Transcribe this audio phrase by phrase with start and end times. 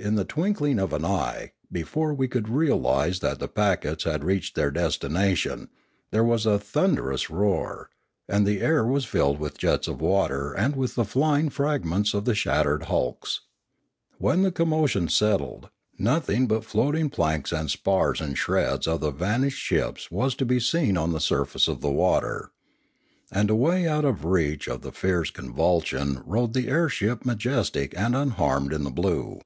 [0.00, 4.54] In the twinkling of an eye, before we could realise that the packets had reached
[4.54, 5.70] their destinations,
[6.12, 7.90] there was a thunderous roar,
[8.28, 12.26] and the air was filled with jets of water and with the flying fragments of
[12.26, 13.40] the shattered hulks.
[14.18, 19.10] When the commo tion settled, nothing but floating planks and spars and shreds of the
[19.10, 22.52] vanished ships was to be seen on the sur face of the water.
[23.32, 28.72] And away out of reach of the fierce convulsion rode the airship majestic and unharmed
[28.72, 29.40] in the blue.